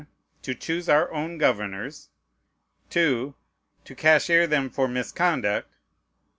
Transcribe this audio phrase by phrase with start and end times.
[0.41, 2.09] "To choose our own governors."
[2.89, 3.35] 2.
[3.85, 5.69] "To cashier them for misconduct."